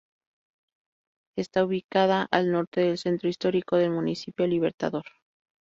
[1.37, 5.05] Está ubicada al norte del centro histórico del Municipio Libertador.